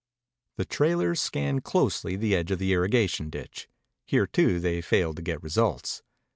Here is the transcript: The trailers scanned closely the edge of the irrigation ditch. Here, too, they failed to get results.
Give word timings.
The 0.57 0.65
trailers 0.65 1.21
scanned 1.21 1.63
closely 1.63 2.15
the 2.15 2.33
edge 2.35 2.49
of 2.49 2.57
the 2.57 2.73
irrigation 2.73 3.29
ditch. 3.29 3.67
Here, 4.07 4.25
too, 4.25 4.59
they 4.59 4.81
failed 4.81 5.17
to 5.17 5.21
get 5.21 5.43
results. 5.43 6.01